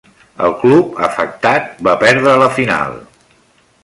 [0.45, 2.97] El club, afectat va perdre la final.